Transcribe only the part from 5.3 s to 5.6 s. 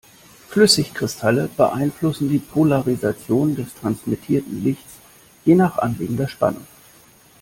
je